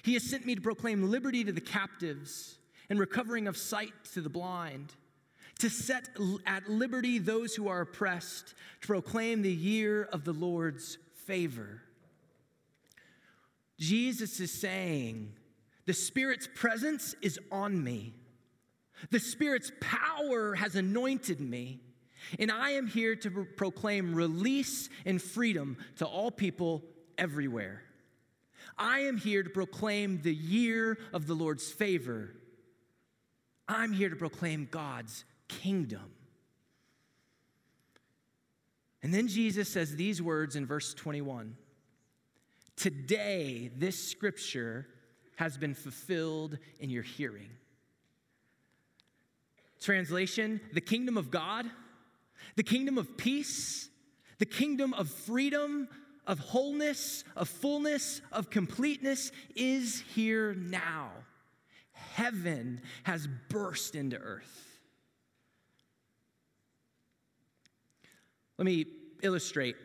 He 0.03 0.13
has 0.13 0.23
sent 0.23 0.45
me 0.45 0.55
to 0.55 0.61
proclaim 0.61 1.09
liberty 1.09 1.43
to 1.43 1.51
the 1.51 1.61
captives 1.61 2.57
and 2.89 2.99
recovering 2.99 3.47
of 3.47 3.57
sight 3.57 3.93
to 4.13 4.21
the 4.21 4.29
blind, 4.29 4.93
to 5.59 5.69
set 5.69 6.09
at 6.45 6.69
liberty 6.69 7.19
those 7.19 7.55
who 7.55 7.67
are 7.67 7.81
oppressed, 7.81 8.53
to 8.81 8.87
proclaim 8.87 9.41
the 9.41 9.51
year 9.51 10.03
of 10.03 10.23
the 10.23 10.33
Lord's 10.33 10.97
favor. 11.25 11.81
Jesus 13.79 14.39
is 14.39 14.51
saying, 14.51 15.33
The 15.85 15.93
Spirit's 15.93 16.47
presence 16.55 17.15
is 17.21 17.39
on 17.51 17.83
me. 17.83 18.13
The 19.11 19.19
Spirit's 19.19 19.71
power 19.79 20.55
has 20.55 20.75
anointed 20.75 21.39
me, 21.39 21.81
and 22.39 22.51
I 22.51 22.71
am 22.71 22.87
here 22.87 23.15
to 23.17 23.45
proclaim 23.55 24.15
release 24.15 24.89
and 25.05 25.21
freedom 25.21 25.77
to 25.97 26.05
all 26.05 26.31
people 26.31 26.83
everywhere. 27.17 27.83
I 28.77 28.99
am 28.99 29.17
here 29.17 29.43
to 29.43 29.49
proclaim 29.49 30.21
the 30.21 30.33
year 30.33 30.97
of 31.13 31.27
the 31.27 31.33
Lord's 31.33 31.71
favor. 31.71 32.35
I'm 33.67 33.91
here 33.91 34.09
to 34.09 34.15
proclaim 34.15 34.67
God's 34.69 35.25
kingdom. 35.47 36.11
And 39.01 39.13
then 39.13 39.27
Jesus 39.27 39.69
says 39.69 39.95
these 39.95 40.21
words 40.21 40.55
in 40.55 40.65
verse 40.65 40.93
21 40.93 41.55
Today, 42.75 43.71
this 43.75 44.09
scripture 44.09 44.87
has 45.37 45.57
been 45.57 45.73
fulfilled 45.73 46.57
in 46.79 46.89
your 46.89 47.03
hearing. 47.03 47.49
Translation 49.81 50.61
The 50.73 50.81
kingdom 50.81 51.17
of 51.17 51.31
God, 51.31 51.65
the 52.55 52.63
kingdom 52.63 52.97
of 52.97 53.17
peace, 53.17 53.89
the 54.39 54.45
kingdom 54.45 54.93
of 54.93 55.09
freedom, 55.09 55.87
of 56.27 56.39
wholeness, 56.39 57.23
of 57.35 57.49
fullness, 57.49 58.21
of 58.31 58.49
completeness 58.49 59.31
is 59.55 60.03
here 60.13 60.53
now. 60.53 61.09
Heaven 61.93 62.81
has 63.03 63.27
burst 63.49 63.95
into 63.95 64.17
earth. 64.17 64.65
Let 68.57 68.65
me 68.65 68.85
illustrate. 69.23 69.75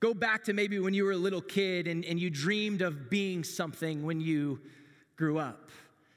Go 0.00 0.12
back 0.12 0.44
to 0.44 0.52
maybe 0.52 0.78
when 0.78 0.94
you 0.94 1.04
were 1.04 1.12
a 1.12 1.16
little 1.16 1.42
kid 1.42 1.86
and, 1.86 2.04
and 2.04 2.18
you 2.18 2.30
dreamed 2.30 2.82
of 2.82 3.08
being 3.08 3.44
something 3.44 4.04
when 4.04 4.20
you 4.20 4.60
grew 5.16 5.38
up. 5.38 5.70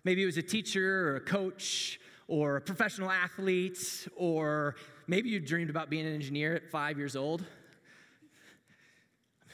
Maybe 0.06 0.24
it 0.24 0.26
was 0.26 0.38
a 0.38 0.44
teacher 0.44 1.10
or 1.10 1.16
a 1.18 1.22
coach 1.22 2.00
or 2.28 2.56
a 2.56 2.62
professional 2.62 3.12
athlete, 3.12 4.08
or 4.16 4.76
maybe 5.08 5.30
you 5.30 5.40
dreamed 5.40 5.70
about 5.70 5.90
being 5.90 6.08
an 6.08 6.14
engineer 6.14 6.56
at 6.56 6.72
five 6.72 6.98
years 6.98 7.16
old. 7.16 7.44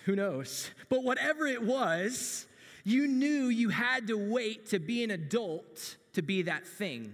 Who 0.06 0.16
knows? 0.16 0.70
But 0.90 1.04
whatever 1.04 1.46
it 1.48 1.62
was, 1.62 2.48
you 2.84 3.08
knew 3.08 3.50
you 3.50 3.70
had 3.70 4.08
to 4.08 4.16
wait 4.16 4.68
to 4.68 4.80
be 4.80 5.04
an 5.04 5.12
adult 5.12 5.98
to 6.14 6.22
be 6.22 6.44
that 6.44 6.66
thing. 6.66 7.14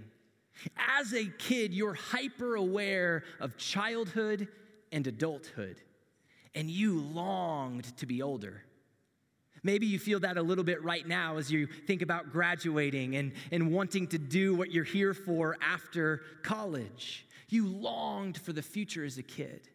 As 0.77 1.13
a 1.13 1.25
kid, 1.25 1.74
you're 1.74 1.94
hyper 1.94 2.56
aware 2.56 3.24
of 3.39 3.58
childhood 3.58 4.48
and 4.92 5.06
adulthood, 5.06 5.82
and 6.54 6.70
you 6.70 7.01
longed 7.01 7.96
to 7.98 8.06
be 8.06 8.22
older. 8.22 8.63
Maybe 9.63 9.88
you 9.88 9.98
feel 9.98 10.20
that 10.20 10.38
a 10.38 10.42
little 10.42 10.63
bit 10.63 10.84
right 10.84 11.06
now 11.08 11.38
as 11.38 11.51
you 11.51 11.65
think 11.65 12.04
about 12.04 12.32
graduating 12.32 13.15
and, 13.15 13.34
and 13.51 13.72
wanting 13.72 14.08
to 14.10 14.20
do 14.20 14.54
what 14.54 14.72
you're 14.72 14.84
here 14.84 15.13
for 15.13 15.58
after 15.60 16.22
college. 16.44 17.25
You 17.50 17.68
longed 17.68 18.38
for 18.38 18.54
the 18.54 18.62
future 18.62 19.04
as 19.04 19.18
a 19.18 19.24
kid. 19.24 19.68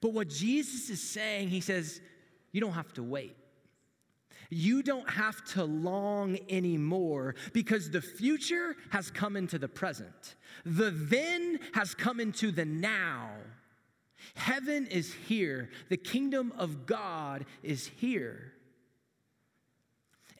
But 0.00 0.14
what 0.14 0.28
Jesus 0.28 0.88
is 0.88 1.02
saying, 1.02 1.48
he 1.48 1.60
says, 1.60 2.00
you 2.54 2.60
don't 2.60 2.72
have 2.72 2.92
to 2.94 3.02
wait. 3.02 3.36
You 4.48 4.84
don't 4.84 5.10
have 5.10 5.44
to 5.54 5.64
long 5.64 6.38
anymore 6.48 7.34
because 7.52 7.90
the 7.90 8.00
future 8.00 8.76
has 8.90 9.10
come 9.10 9.36
into 9.36 9.58
the 9.58 9.66
present. 9.66 10.36
The 10.64 10.92
then 10.92 11.58
has 11.72 11.96
come 11.96 12.20
into 12.20 12.52
the 12.52 12.64
now. 12.64 13.30
Heaven 14.36 14.86
is 14.86 15.12
here. 15.12 15.70
The 15.88 15.96
kingdom 15.96 16.52
of 16.56 16.86
God 16.86 17.44
is 17.64 17.90
here. 17.96 18.52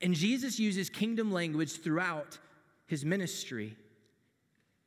And 0.01 0.15
Jesus 0.15 0.61
uses 0.61 0.89
kingdom 0.89 1.33
language 1.33 1.83
throughout 1.83 2.39
his 2.87 3.05
ministry. 3.05 3.77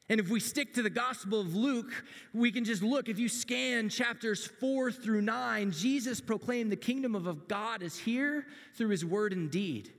And 0.09 0.21
if 0.21 0.29
we 0.29 0.39
stick 0.39 0.73
to 0.75 0.81
the 0.81 0.89
Gospel 0.89 1.41
of 1.41 1.53
Luke, 1.53 1.91
we 2.33 2.51
can 2.51 2.63
just 2.63 2.81
look. 2.81 3.09
If 3.09 3.19
you 3.19 3.27
scan 3.27 3.89
chapters 3.89 4.45
four 4.45 4.89
through 4.89 5.21
nine, 5.21 5.71
Jesus 5.71 6.21
proclaimed 6.21 6.71
the 6.71 6.77
kingdom 6.77 7.13
of 7.13 7.47
God 7.49 7.83
is 7.83 7.97
here 7.97 8.45
through 8.75 8.89
his 8.89 9.03
word 9.03 9.33
and 9.33 9.51
deed. 9.51 9.91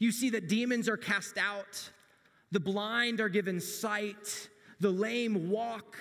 You 0.00 0.10
see 0.10 0.30
that 0.30 0.48
demons 0.48 0.88
are 0.88 0.96
cast 0.96 1.38
out, 1.38 1.90
the 2.50 2.58
blind 2.58 3.20
are 3.20 3.28
given 3.28 3.60
sight, 3.60 4.48
the 4.80 4.90
lame 4.90 5.48
walk, 5.48 5.96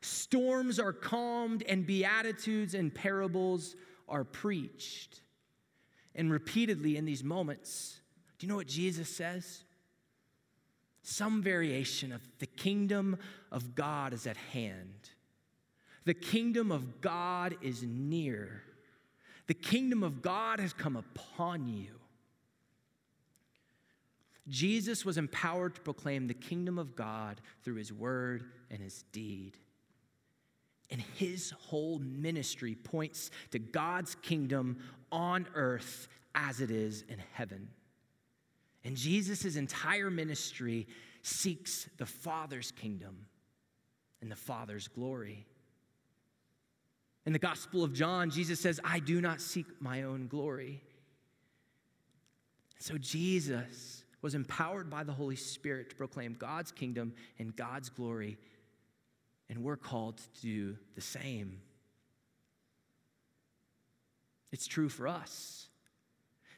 storms 0.00 0.80
are 0.80 0.92
calmed, 0.92 1.62
and 1.62 1.86
beatitudes 1.86 2.74
and 2.74 2.92
parables 2.92 3.76
are 4.08 4.24
preached. 4.24 5.20
And 6.16 6.32
repeatedly 6.32 6.96
in 6.96 7.04
these 7.04 7.22
moments, 7.22 8.00
do 8.38 8.46
you 8.46 8.50
know 8.50 8.56
what 8.56 8.66
Jesus 8.66 9.08
says? 9.08 9.62
Some 11.08 11.42
variation 11.42 12.12
of 12.12 12.20
the 12.38 12.46
kingdom 12.46 13.16
of 13.50 13.74
God 13.74 14.12
is 14.12 14.26
at 14.26 14.36
hand. 14.36 15.10
The 16.04 16.12
kingdom 16.12 16.70
of 16.70 17.00
God 17.00 17.56
is 17.62 17.82
near. 17.82 18.62
The 19.46 19.54
kingdom 19.54 20.02
of 20.02 20.20
God 20.20 20.60
has 20.60 20.74
come 20.74 20.96
upon 20.96 21.66
you. 21.66 21.88
Jesus 24.48 25.04
was 25.04 25.16
empowered 25.16 25.74
to 25.76 25.80
proclaim 25.80 26.26
the 26.26 26.34
kingdom 26.34 26.78
of 26.78 26.94
God 26.94 27.40
through 27.62 27.76
his 27.76 27.92
word 27.92 28.44
and 28.70 28.80
his 28.80 29.04
deed. 29.10 29.56
And 30.90 31.02
his 31.16 31.50
whole 31.50 31.98
ministry 31.98 32.74
points 32.74 33.30
to 33.50 33.58
God's 33.58 34.14
kingdom 34.16 34.78
on 35.10 35.46
earth 35.54 36.08
as 36.34 36.60
it 36.60 36.70
is 36.70 37.02
in 37.08 37.18
heaven. 37.32 37.68
And 38.88 38.96
Jesus' 38.96 39.56
entire 39.56 40.10
ministry 40.10 40.86
seeks 41.20 41.90
the 41.98 42.06
Father's 42.06 42.70
kingdom 42.70 43.26
and 44.22 44.32
the 44.32 44.36
Father's 44.36 44.88
glory. 44.88 45.44
In 47.26 47.34
the 47.34 47.38
Gospel 47.38 47.84
of 47.84 47.92
John, 47.92 48.30
Jesus 48.30 48.58
says, 48.58 48.80
I 48.82 49.00
do 49.00 49.20
not 49.20 49.42
seek 49.42 49.66
my 49.78 50.04
own 50.04 50.26
glory. 50.26 50.80
So 52.78 52.96
Jesus 52.96 54.04
was 54.22 54.34
empowered 54.34 54.88
by 54.88 55.04
the 55.04 55.12
Holy 55.12 55.36
Spirit 55.36 55.90
to 55.90 55.96
proclaim 55.96 56.32
God's 56.32 56.72
kingdom 56.72 57.12
and 57.38 57.54
God's 57.54 57.90
glory, 57.90 58.38
and 59.50 59.62
we're 59.62 59.76
called 59.76 60.16
to 60.16 60.40
do 60.40 60.76
the 60.94 61.02
same. 61.02 61.60
It's 64.50 64.66
true 64.66 64.88
for 64.88 65.06
us. 65.06 65.67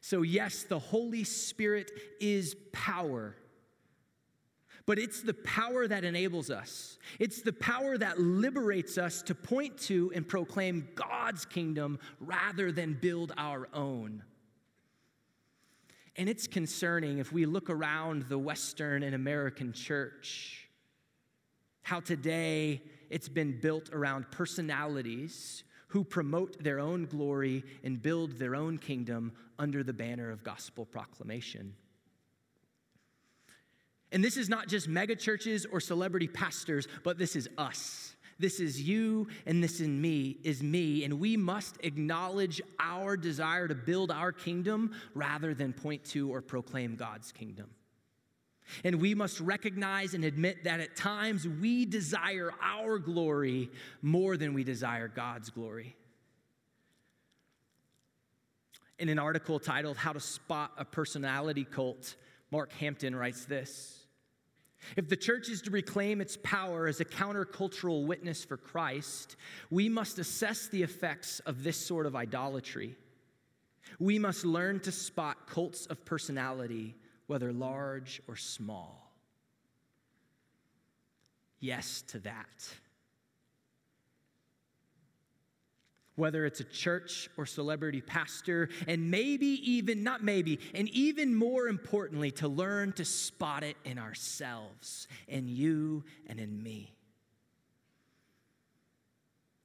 So, 0.01 0.23
yes, 0.23 0.63
the 0.63 0.79
Holy 0.79 1.25
Spirit 1.25 1.91
is 2.21 2.57
power. 2.73 3.37
But 4.87 4.99
it's 4.99 5.23
the 5.23 5.35
power 5.35 5.87
that 5.87 6.05
enables 6.05 6.51
us. 6.51 6.99
It's 7.19 7.43
the 7.43 7.53
power 7.53 7.99
that 7.99 8.19
liberates 8.19 8.99
us 8.99 9.23
to 9.23 9.35
point 9.35 9.79
to 9.83 10.11
and 10.15 10.27
proclaim 10.27 10.89
God's 10.95 11.45
kingdom 11.45 11.99
rather 12.19 12.73
than 12.73 12.95
build 12.95 13.33
our 13.37 13.69
own. 13.73 14.25
And 16.17 16.29
it's 16.29 16.47
concerning 16.47 17.19
if 17.19 17.33
we 17.33 17.47
look 17.47 17.71
around 17.71 18.25
the 18.29 18.39
Western 18.39 19.03
and 19.03 19.15
American 19.15 19.73
church, 19.73 20.69
how 21.83 22.01
today 22.01 22.83
it's 23.11 23.29
been 23.29 23.61
built 23.61 23.91
around 23.93 24.31
personalities 24.31 25.63
who 25.91 26.05
promote 26.05 26.63
their 26.63 26.81
own 26.81 27.05
glory 27.05 27.65
and 27.85 28.01
build 28.01 28.39
their 28.39 28.55
own 28.55 28.79
kingdom 28.79 29.33
under 29.59 29.83
the 29.83 29.93
banner 29.93 30.31
of 30.31 30.43
gospel 30.43 30.85
proclamation. 30.85 31.75
And 34.13 34.25
this 34.25 34.37
is 34.37 34.49
not 34.49 34.69
just 34.69 34.89
megachurches 34.89 35.67
or 35.71 35.81
celebrity 35.81 36.27
pastors, 36.27 36.89
but 37.05 37.19
this 37.19 37.37
is 37.37 37.49
us. 37.59 38.15
This 38.39 38.59
is 38.59 38.81
you 38.81 39.29
and 39.47 39.63
this 39.63 39.81
is 39.81 39.89
me, 39.89 40.39
is 40.43 40.63
me, 40.63 41.05
and 41.05 41.21
we 41.21 41.37
must 41.37 41.77
acknowledge 41.83 42.63
our 42.79 43.17
desire 43.17 43.69
to 43.69 43.75
build 43.75 44.11
our 44.11 44.33
kingdom 44.33 44.93
rather 45.15 45.55
than 45.55 45.73
point 45.73 46.05
to 46.07 46.33
or 46.33 46.41
proclaim 46.41 46.97
God's 46.97 47.33
kingdom. 47.33 47.69
And 48.85 49.01
we 49.01 49.15
must 49.15 49.41
recognize 49.41 50.15
and 50.15 50.25
admit 50.25 50.65
that 50.65 50.81
at 50.81 50.97
times 50.97 51.47
we 51.47 51.85
desire 51.85 52.53
our 52.63 52.99
glory 52.99 53.71
more 54.03 54.37
than 54.37 54.55
we 54.55 54.65
desire 54.65 55.09
God's 55.09 55.51
glory. 55.51 55.97
In 58.99 59.09
an 59.09 59.19
article 59.19 59.59
titled 59.59 59.97
How 59.97 60.13
to 60.13 60.21
Spot 60.21 60.73
a 60.77 60.85
Personality 60.85 61.65
Cult, 61.65 62.17
Mark 62.51 62.73
Hampton 62.73 63.17
writes 63.17 63.47
this 63.47 64.05
If 64.97 65.09
the 65.09 65.17
church 65.17 65.49
is 65.49 65.63
to 65.63 65.71
reclaim 65.71 66.21
its 66.21 66.37
power 66.43 66.87
as 66.87 67.01
a 67.01 67.05
countercultural 67.05 68.07
witness 68.07 68.45
for 68.45 68.57
Christ, 68.57 69.37
we 69.71 69.89
must 69.89 70.19
assess 70.19 70.69
the 70.69 70.83
effects 70.83 71.41
of 71.41 71.63
this 71.63 71.79
sort 71.79 72.07
of 72.07 72.15
idolatry. 72.15 72.97
We 73.99 74.19
must 74.19 74.45
learn 74.45 74.81
to 74.81 74.93
spot 74.93 75.47
cults 75.47 75.87
of 75.87 76.05
personality, 76.05 76.95
whether 77.31 77.53
large 77.53 78.21
or 78.27 78.35
small. 78.35 79.13
Yes 81.61 82.03
to 82.09 82.19
that. 82.19 82.75
whether 86.17 86.45
it's 86.45 86.61
a 86.61 86.65
church 86.65 87.31
or 87.39 87.47
celebrity 87.47 88.03
pastor, 88.03 88.69
and 88.87 89.11
maybe 89.11 89.47
even, 89.47 90.03
not 90.03 90.23
maybe, 90.23 90.59
and 90.75 90.87
even 90.91 91.35
more 91.35 91.67
importantly, 91.67 92.31
to 92.31 92.47
learn 92.47 92.93
to 92.93 93.07
spot 93.07 93.63
it 93.63 93.75
in 93.87 93.97
ourselves, 93.97 95.09
in 95.29 95.49
you 95.49 96.05
and 96.27 96.39
in 96.39 96.63
me. 96.63 96.95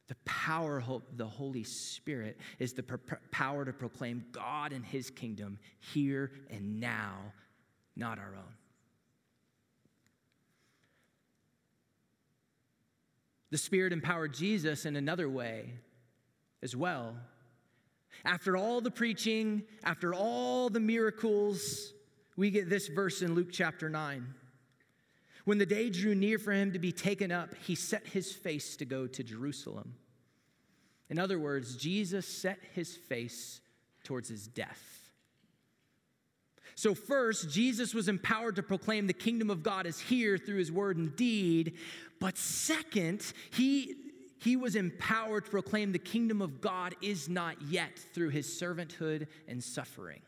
The 0.08 0.16
power 0.24 0.82
of 0.88 1.02
the 1.18 1.28
Holy 1.28 1.64
Spirit 1.64 2.38
is 2.58 2.72
the 2.72 2.84
power 3.32 3.66
to 3.66 3.74
proclaim 3.74 4.24
God 4.32 4.72
and 4.72 4.86
His 4.86 5.10
kingdom 5.10 5.60
here 5.94 6.32
and 6.50 6.80
now, 6.80 7.34
not 7.96 8.20
our 8.20 8.36
own. 8.36 8.54
The 13.52 13.58
Spirit 13.58 13.94
empowered 13.94 14.34
Jesus 14.34 14.86
in 14.86 14.96
another 14.96 15.30
way 15.30 15.76
as 16.62 16.76
well. 16.76 17.16
After 18.26 18.58
all 18.58 18.82
the 18.82 18.92
preaching, 18.92 19.64
after 19.84 20.14
all 20.14 20.70
the 20.70 20.80
miracles, 20.80 21.94
we 22.36 22.50
get 22.50 22.70
this 22.70 22.88
verse 22.88 23.22
in 23.22 23.36
Luke 23.36 23.50
chapter 23.52 23.90
9. 23.90 24.26
When 25.46 25.60
the 25.60 25.66
day 25.66 25.90
drew 25.90 26.16
near 26.16 26.40
for 26.40 26.52
him 26.52 26.74
to 26.74 26.80
be 26.80 26.92
taken 26.92 27.32
up, 27.32 27.54
he 27.66 27.76
set 27.76 28.08
his 28.08 28.32
face 28.32 28.76
to 28.78 28.86
go 28.86 29.06
to 29.06 29.24
Jerusalem. 29.24 29.94
In 31.10 31.20
other 31.20 31.38
words, 31.38 31.76
Jesus 31.76 32.28
set 32.28 32.58
his 32.74 32.96
face 32.96 33.62
towards 34.04 34.28
his 34.28 34.48
death. 34.48 35.05
So, 36.76 36.94
first, 36.94 37.50
Jesus 37.50 37.94
was 37.94 38.10
empowered 38.10 38.58
to 38.58 38.64
proclaim 38.64 39.08
the 39.08 39.14
kingdom 39.14 39.50
of 39.50 39.64
God 39.64 39.86
is 39.86 40.00
here 40.00 40.38
through 40.38 40.58
his 40.58 40.72
word 40.72 40.98
and 40.98 41.16
deed. 41.16 41.78
But 42.20 42.38
second, 42.38 43.34
he 43.52 43.96
he 44.40 44.58
was 44.58 44.76
empowered 44.76 45.46
to 45.46 45.52
proclaim 45.52 45.92
the 45.92 46.00
kingdom 46.00 46.42
of 46.42 46.62
God 46.62 46.94
is 47.02 47.30
not 47.30 47.62
yet 47.64 47.98
through 48.14 48.30
his 48.30 48.46
servanthood 48.46 49.28
and 49.48 49.64
suffering. 49.64 50.22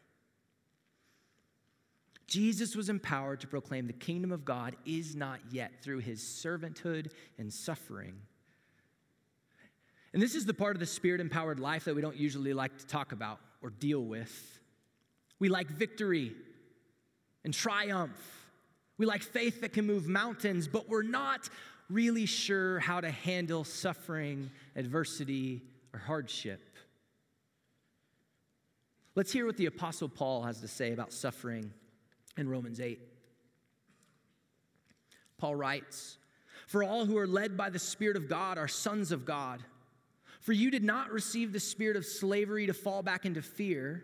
Jesus 2.26 2.76
was 2.76 2.90
empowered 2.90 3.42
to 3.42 3.48
proclaim 3.48 3.88
the 3.88 3.94
kingdom 3.94 4.32
of 4.32 4.44
God 4.44 4.76
is 4.86 5.16
not 5.16 5.40
yet 5.52 5.72
through 5.82 6.00
his 6.00 6.22
servanthood 6.22 7.12
and 7.38 7.54
suffering. 7.54 8.16
And 10.14 10.22
this 10.22 10.36
is 10.36 10.46
the 10.46 10.54
part 10.54 10.76
of 10.76 10.80
the 10.80 10.86
spirit 10.86 11.22
empowered 11.22 11.60
life 11.60 11.86
that 11.86 11.96
we 11.96 12.02
don't 12.02 12.18
usually 12.18 12.54
like 12.54 12.78
to 12.80 12.88
talk 12.88 13.12
about 13.12 13.40
or 13.62 13.70
deal 13.70 14.04
with. 14.04 14.60
We 15.40 15.50
like 15.50 15.68
victory 15.68 16.34
and 17.44 17.54
triumph. 17.54 18.18
We 18.98 19.06
like 19.06 19.22
faith 19.22 19.62
that 19.62 19.74
can 19.74 19.86
move 19.86 20.08
mountains, 20.08 20.68
but 20.68 20.90
we're 20.90 21.04
not 21.04 21.50
really 21.90 22.26
sure 22.26 22.80
how 22.80 23.00
to 23.00 23.10
handle 23.10 23.64
suffering, 23.64 24.50
adversity, 24.76 25.62
or 25.94 26.00
hardship. 26.00 26.62
Let's 29.16 29.32
hear 29.32 29.46
what 29.46 29.58
the 29.58 29.68
Apostle 29.68 30.10
Paul 30.10 30.44
has 30.44 30.62
to 30.62 30.68
say 30.68 30.92
about 30.94 31.12
suffering 31.12 31.72
in 32.38 32.50
Romans 32.50 32.80
8. 32.80 33.00
Paul 35.38 35.56
writes, 35.56 36.18
For 36.68 36.84
all 36.84 37.06
who 37.06 37.18
are 37.18 37.28
led 37.28 37.58
by 37.58 37.70
the 37.70 37.80
Spirit 37.80 38.18
of 38.18 38.28
God 38.28 38.58
are 38.58 38.68
sons 38.68 39.12
of 39.12 39.26
God. 39.26 39.64
For 40.42 40.54
you 40.54 40.72
did 40.72 40.84
not 40.84 41.12
receive 41.12 41.52
the 41.52 41.60
spirit 41.60 41.98
of 41.98 42.06
slavery 42.06 42.68
to 42.68 42.74
fall 42.74 43.04
back 43.04 43.26
into 43.26 43.42
fear, 43.42 44.04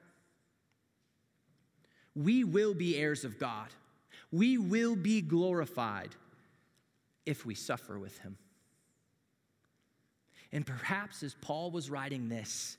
We 2.15 2.43
will 2.43 2.73
be 2.73 2.97
heirs 2.97 3.23
of 3.23 3.39
God. 3.39 3.67
We 4.31 4.57
will 4.57 4.95
be 4.95 5.21
glorified 5.21 6.15
if 7.25 7.45
we 7.45 7.55
suffer 7.55 7.97
with 7.99 8.17
Him. 8.19 8.37
And 10.51 10.65
perhaps 10.65 11.23
as 11.23 11.35
Paul 11.41 11.71
was 11.71 11.89
writing 11.89 12.27
this, 12.27 12.77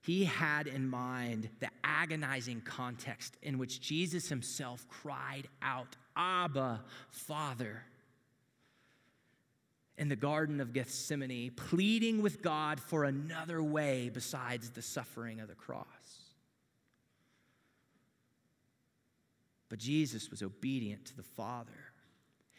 he 0.00 0.24
had 0.24 0.66
in 0.66 0.88
mind 0.88 1.50
the 1.60 1.68
agonizing 1.84 2.62
context 2.62 3.36
in 3.42 3.58
which 3.58 3.80
Jesus 3.80 4.28
himself 4.28 4.86
cried 4.88 5.48
out, 5.60 5.96
Abba, 6.16 6.82
Father, 7.10 7.82
in 9.98 10.08
the 10.08 10.16
Garden 10.16 10.60
of 10.60 10.72
Gethsemane, 10.72 11.50
pleading 11.50 12.22
with 12.22 12.40
God 12.40 12.80
for 12.80 13.04
another 13.04 13.62
way 13.62 14.08
besides 14.08 14.70
the 14.70 14.82
suffering 14.82 15.40
of 15.40 15.48
the 15.48 15.54
cross. 15.54 15.86
But 19.68 19.78
Jesus 19.78 20.30
was 20.30 20.42
obedient 20.42 21.04
to 21.06 21.16
the 21.16 21.22
Father 21.22 21.72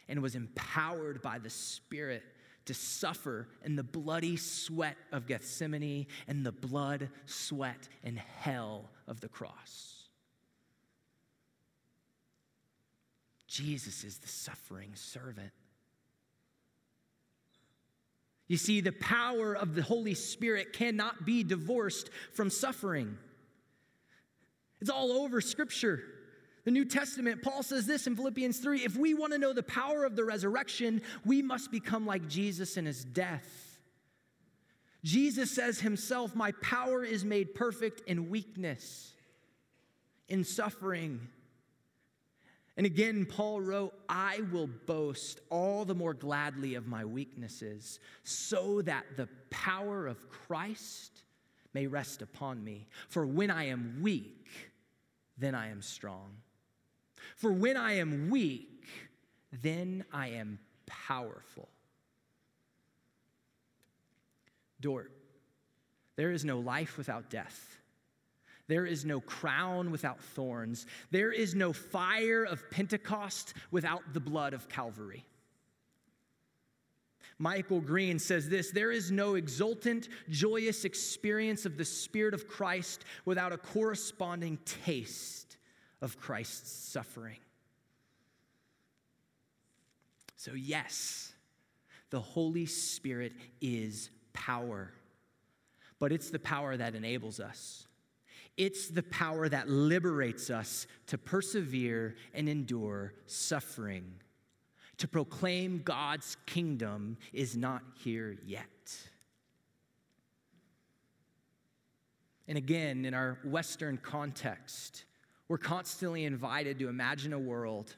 and 0.08 0.22
was 0.22 0.36
empowered 0.36 1.22
by 1.22 1.40
the 1.40 1.50
Spirit 1.50 2.24
to 2.66 2.74
suffer 2.74 3.48
in 3.64 3.76
the 3.76 3.84
bloody 3.84 4.38
sweat 4.38 4.96
of 5.12 5.26
Gethsemane 5.26 6.06
and 6.28 6.46
the 6.46 6.52
blood, 6.52 7.10
sweat, 7.26 7.90
and 8.04 8.20
hell 8.20 8.90
of 9.08 9.22
the 9.22 9.28
cross. 9.28 10.04
Jesus 13.48 14.04
is 14.04 14.20
the 14.20 14.28
suffering 14.28 14.92
servant. 14.94 15.52
You 18.48 18.58
see, 18.58 18.82
the 18.82 18.92
power 18.92 19.56
of 19.56 19.74
the 19.74 19.82
Holy 19.82 20.14
Spirit 20.14 20.74
cannot 20.74 21.26
be 21.26 21.44
divorced 21.44 22.10
from 22.34 22.52
suffering. 22.52 23.18
It's 24.82 24.90
all 24.90 25.12
over 25.12 25.42
Scripture 25.42 26.04
the 26.66 26.72
New 26.72 26.86
Testament, 26.86 27.42
Paul 27.42 27.64
says 27.64 27.86
this 27.86 28.08
in 28.08 28.16
Philippians 28.16 28.60
3 28.60 28.80
if 28.82 28.96
we 28.96 29.14
want 29.14 29.34
to 29.34 29.40
know 29.40 29.54
the 29.54 29.64
power 29.64 30.04
of 30.04 30.16
the 30.16 30.26
resurrection, 30.26 31.02
we 31.26 31.42
must 31.42 31.72
become 31.72 32.06
like 32.06 32.28
Jesus 32.28 32.78
in 32.78 32.86
his 32.86 33.04
death. 33.04 33.78
Jesus 35.04 35.52
says 35.52 35.80
himself, 35.80 36.36
My 36.36 36.52
power 36.62 37.04
is 37.04 37.24
made 37.24 37.56
perfect 37.56 38.02
in 38.08 38.30
weakness, 38.30 39.14
in 40.28 40.44
suffering. 40.44 41.28
And 42.76 42.86
again, 42.86 43.26
Paul 43.26 43.62
wrote, 43.62 43.94
I 44.08 44.42
will 44.52 44.68
boast 44.68 45.42
all 45.50 45.84
the 45.86 45.96
more 45.96 46.14
gladly 46.14 46.76
of 46.76 46.88
my 46.88 47.04
weaknesses, 47.04 48.00
so 48.24 48.82
that 48.84 49.06
the 49.18 49.28
power 49.50 50.08
of 50.08 50.30
Christ 50.30 51.24
may 51.74 51.88
rest 51.88 52.22
upon 52.22 52.64
me. 52.64 52.88
For 53.10 53.26
when 53.26 53.52
I 53.52 53.66
am 53.68 54.00
weak, 54.02 54.48
then 55.38 55.56
I 55.56 55.72
am 55.72 55.82
strong. 55.82 56.38
For 57.40 57.54
when 57.54 57.78
I 57.78 57.94
am 57.94 58.30
weak, 58.30 58.84
then 59.62 60.04
I 60.12 60.28
am 60.32 60.60
powerful. 60.86 61.70
Dordt, 64.82 65.12
there 66.18 66.32
is 66.32 66.44
no 66.44 66.60
life 66.60 66.98
without 66.98 67.30
death. 67.30 67.78
There 68.68 68.86
is 68.86 69.06
no 69.06 69.22
crown 69.22 69.90
without 69.90 70.20
thorns. 70.20 70.86
There 71.12 71.32
is 71.32 71.56
no 71.56 71.72
fire 71.72 72.44
of 72.44 72.70
Pentecost 72.70 73.54
without 73.72 74.14
the 74.14 74.20
blood 74.20 74.54
of 74.54 74.68
Calvary. 74.68 75.26
Michael 77.38 77.80
Green 77.80 78.20
says 78.20 78.50
this 78.50 78.70
There 78.70 78.92
is 78.92 79.12
no 79.12 79.36
exultant, 79.36 80.10
joyous 80.30 80.84
experience 80.84 81.66
of 81.66 81.78
the 81.78 81.86
Spirit 81.86 82.34
of 82.34 82.50
Christ 82.50 83.06
without 83.24 83.54
a 83.54 83.58
corresponding 83.58 84.60
taste 84.66 85.50
of 86.02 86.18
Christ's 86.20 86.72
suffering. 86.72 87.40
So, 90.36 90.54
yes, 90.54 91.34
the 92.10 92.22
Holy 92.22 92.66
Spirit 92.66 93.34
is 93.62 94.10
power, 94.34 94.94
but 96.00 96.12
it's 96.12 96.30
the 96.30 96.40
power 96.40 96.78
that 96.78 96.96
enables 96.96 97.40
us. 97.40 97.88
It's 98.56 98.88
the 98.88 99.04
power 99.04 99.48
that 99.48 99.70
liberates 99.70 100.50
us 100.50 100.88
to 101.08 101.18
persevere 101.18 102.16
and 102.34 102.50
endure 102.50 103.14
suffering, 103.26 104.14
to 104.98 105.08
proclaim 105.08 105.82
God's 105.84 106.36
kingdom 106.46 107.18
is 107.32 107.56
not 107.56 107.84
here 108.04 108.38
yet. 108.46 108.66
And 112.48 112.58
again, 112.58 113.06
in 113.06 113.14
our 113.14 113.38
Western 113.44 113.98
context, 113.98 115.06
we're 115.50 115.58
constantly 115.58 116.24
invited 116.24 116.80
to 116.80 116.88
imagine 116.88 117.34
a 117.34 117.40
world 117.40 117.96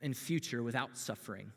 and 0.00 0.16
future 0.16 0.62
without 0.62 0.96
suffering. 0.96 1.50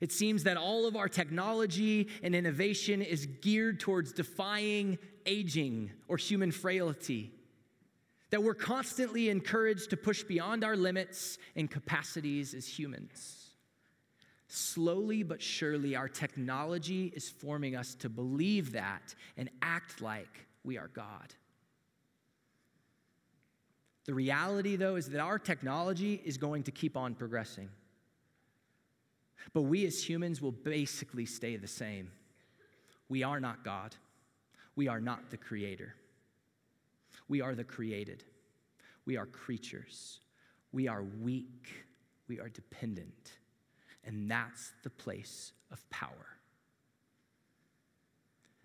It 0.00 0.12
seems 0.12 0.44
that 0.44 0.56
all 0.56 0.86
of 0.86 0.94
our 0.94 1.08
technology 1.08 2.08
and 2.22 2.34
innovation 2.34 3.02
is 3.02 3.26
geared 3.26 3.80
towards 3.80 4.12
defying 4.12 4.98
aging 5.26 5.90
or 6.06 6.16
human 6.16 6.52
frailty. 6.52 7.32
That 8.30 8.44
we're 8.44 8.54
constantly 8.54 9.28
encouraged 9.28 9.90
to 9.90 9.96
push 9.96 10.22
beyond 10.22 10.62
our 10.62 10.76
limits 10.76 11.38
and 11.56 11.68
capacities 11.68 12.54
as 12.54 12.66
humans. 12.68 13.48
Slowly 14.46 15.24
but 15.24 15.42
surely, 15.42 15.96
our 15.96 16.08
technology 16.08 17.12
is 17.16 17.28
forming 17.28 17.74
us 17.74 17.96
to 17.96 18.08
believe 18.08 18.72
that 18.72 19.14
and 19.36 19.50
act 19.60 20.00
like 20.00 20.46
we 20.62 20.78
are 20.78 20.88
God. 20.88 21.34
The 24.10 24.14
reality, 24.14 24.74
though, 24.74 24.96
is 24.96 25.08
that 25.10 25.20
our 25.20 25.38
technology 25.38 26.20
is 26.24 26.36
going 26.36 26.64
to 26.64 26.72
keep 26.72 26.96
on 26.96 27.14
progressing. 27.14 27.68
But 29.52 29.62
we 29.62 29.86
as 29.86 30.02
humans 30.02 30.42
will 30.42 30.50
basically 30.50 31.24
stay 31.24 31.54
the 31.54 31.68
same. 31.68 32.10
We 33.08 33.22
are 33.22 33.38
not 33.38 33.62
God. 33.64 33.94
We 34.74 34.88
are 34.88 35.00
not 35.00 35.30
the 35.30 35.36
creator. 35.36 35.94
We 37.28 37.40
are 37.40 37.54
the 37.54 37.62
created. 37.62 38.24
We 39.06 39.16
are 39.16 39.26
creatures. 39.26 40.18
We 40.72 40.88
are 40.88 41.04
weak. 41.04 41.68
We 42.26 42.40
are 42.40 42.48
dependent. 42.48 43.38
And 44.02 44.28
that's 44.28 44.72
the 44.82 44.90
place 44.90 45.52
of 45.70 45.88
power. 45.90 46.39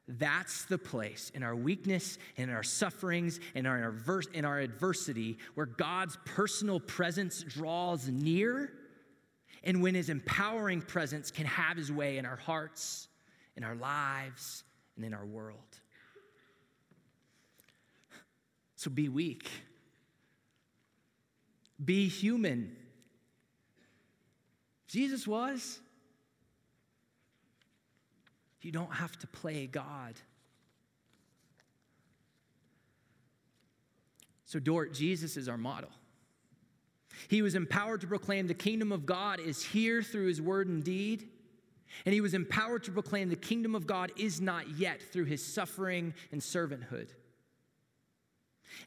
That's 0.07 0.65
the 0.65 0.77
place 0.77 1.31
in 1.33 1.41
our 1.41 1.55
weakness, 1.55 2.19
in 2.37 2.51
our 2.51 2.61
sufferings, 2.61 3.39
in 3.55 3.65
our, 3.65 3.95
in 4.33 4.45
our 4.45 4.59
adversity, 4.59 5.39
where 5.55 5.65
God's 5.65 6.17
personal 6.25 6.79
presence 6.79 7.43
draws 7.43 8.07
near 8.07 8.71
and 9.63 9.81
when 9.81 9.95
his 9.95 10.09
empowering 10.09 10.81
presence 10.81 11.31
can 11.31 11.47
have 11.47 11.75
his 11.75 11.91
way 11.91 12.19
in 12.19 12.25
our 12.25 12.35
hearts, 12.35 13.07
in 13.57 13.63
our 13.63 13.75
lives, 13.75 14.63
and 14.95 15.03
in 15.03 15.13
our 15.13 15.25
world. 15.25 15.57
So 18.75 18.91
be 18.91 19.09
weak, 19.09 19.49
be 21.83 22.07
human. 22.07 22.75
Jesus 24.87 25.27
was. 25.27 25.79
You 28.65 28.71
don't 28.71 28.95
have 28.95 29.15
to 29.19 29.27
play 29.27 29.67
God. 29.67 30.15
So, 34.45 34.57
Dordt, 34.57 34.91
Jesus 34.91 35.37
is 35.37 35.47
our 35.47 35.57
model. 35.57 35.91
He 37.27 37.43
was 37.43 37.53
empowered 37.53 38.01
to 38.01 38.07
proclaim 38.07 38.47
the 38.47 38.55
kingdom 38.55 38.91
of 38.91 39.05
God 39.05 39.39
is 39.39 39.63
here 39.63 40.01
through 40.01 40.25
his 40.25 40.41
word 40.41 40.67
and 40.67 40.83
deed. 40.83 41.29
And 42.07 42.13
he 42.15 42.21
was 42.21 42.33
empowered 42.33 42.83
to 42.85 42.91
proclaim 42.91 43.29
the 43.29 43.35
kingdom 43.35 43.75
of 43.75 43.85
God 43.85 44.11
is 44.17 44.41
not 44.41 44.67
yet 44.79 44.99
through 44.99 45.25
his 45.25 45.45
suffering 45.45 46.15
and 46.31 46.41
servanthood. 46.41 47.09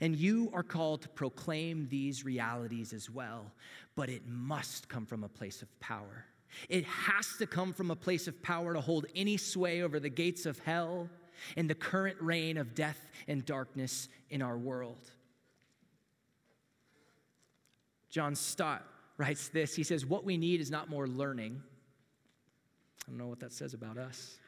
And 0.01 0.17
you 0.17 0.51
are 0.53 0.65
called 0.65 1.03
to 1.03 1.09
proclaim 1.09 1.87
these 1.89 2.25
realities 2.25 2.93
as 2.93 3.09
well, 3.09 3.53
but 3.95 4.09
it 4.09 4.27
must 4.27 4.89
come 4.89 5.07
from 5.07 5.23
a 5.23 5.29
place 5.29 5.63
of 5.63 5.79
power. 5.79 6.27
It 6.69 6.85
has 6.85 7.37
to 7.39 7.47
come 7.47 7.73
from 7.73 7.91
a 7.91 7.97
place 7.97 8.27
of 8.29 8.43
power 8.43 8.75
to 8.75 8.81
hold 8.81 9.07
any 9.15 9.37
sway 9.37 9.83
over 9.83 10.01
the 10.01 10.09
gates 10.09 10.47
of 10.47 10.59
hell 10.61 11.09
and 11.57 11.69
the 11.69 11.75
current 11.75 12.17
reign 12.21 12.57
of 12.57 12.75
death 12.75 13.01
and 13.27 13.45
darkness 13.45 14.09
in 14.31 14.43
our 14.43 14.59
world. 14.59 15.11
John 18.11 18.35
Stott 18.35 18.85
writes 19.17 19.49
this 19.49 19.75
He 19.75 19.83
says, 19.83 20.07
What 20.07 20.25
we 20.25 20.37
need 20.37 20.61
is 20.61 20.71
not 20.71 20.89
more 20.89 21.07
learning. 21.07 21.63
I 23.07 23.11
don't 23.11 23.19
know 23.19 23.27
what 23.27 23.41
that 23.41 23.53
says 23.53 23.75
about 23.75 23.99
us. 23.99 24.39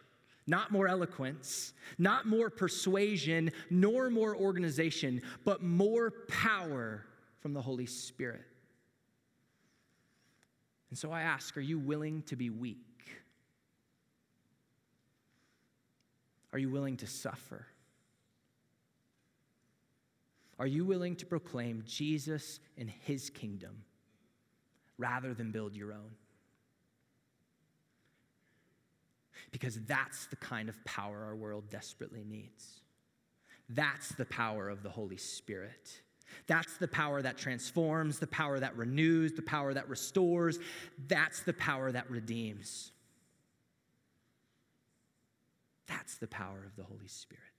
Not 0.46 0.72
more 0.72 0.88
eloquence, 0.88 1.74
not 1.98 2.26
more 2.26 2.50
persuasion, 2.50 3.52
nor 3.70 4.10
more 4.10 4.34
organization, 4.36 5.22
but 5.44 5.62
more 5.62 6.10
power 6.28 7.06
from 7.40 7.52
the 7.52 7.62
Holy 7.62 7.86
Spirit. 7.86 8.42
And 10.90 10.98
so 10.98 11.12
I 11.12 11.22
ask, 11.22 11.57
are 11.57 11.62
you 11.62 11.79
willing 11.79 12.22
to 12.22 12.37
be 12.37 12.50
weak? 12.50 12.76
Are 16.53 16.59
you 16.59 16.68
willing 16.68 16.96
to 16.98 17.07
suffer? 17.07 17.66
Are 20.59 20.66
you 20.66 20.85
willing 20.85 21.16
to 21.16 21.26
proclaim 21.26 21.85
Jesus 21.87 22.61
and 22.76 22.90
his 22.90 23.31
kingdom 23.31 23.85
rather 24.98 25.33
than 25.33 25.53
build 25.53 25.74
your 25.74 25.92
own? 25.92 26.11
Because 29.53 29.81
that's 29.87 30.26
the 30.26 30.37
kind 30.37 30.68
of 30.68 30.85
power 30.85 31.24
our 31.24 31.35
world 31.35 31.70
desperately 31.70 32.24
needs. 32.29 32.81
That's 33.70 34.11
the 34.11 34.26
power 34.26 34.68
of 34.68 34.83
the 34.83 34.90
Holy 34.90 35.16
Spirit. 35.16 36.03
That's 36.46 36.76
the 36.78 36.88
power 36.88 37.22
that 37.22 37.38
transforms, 37.38 38.18
the 38.18 38.26
power 38.26 38.60
that 38.60 38.76
renews, 38.76 39.32
the 39.32 39.42
power 39.42 39.74
that 39.74 39.88
restores. 39.88 40.58
That's 41.08 41.40
the 41.42 41.52
power 41.52 41.92
that 41.92 42.10
redeems. 42.10 42.92
That's 45.86 46.16
the 46.18 46.28
power 46.28 46.64
of 46.64 46.76
the 46.76 46.84
Holy 46.84 47.08
Spirit. 47.08 47.49